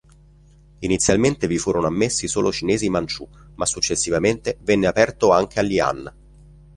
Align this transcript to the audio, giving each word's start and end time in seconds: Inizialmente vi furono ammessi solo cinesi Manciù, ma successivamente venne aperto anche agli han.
Inizialmente 0.79 1.45
vi 1.45 1.59
furono 1.59 1.85
ammessi 1.85 2.27
solo 2.27 2.51
cinesi 2.51 2.89
Manciù, 2.89 3.29
ma 3.53 3.67
successivamente 3.67 4.57
venne 4.61 4.87
aperto 4.87 5.31
anche 5.31 5.59
agli 5.59 5.77
han. 5.77 6.11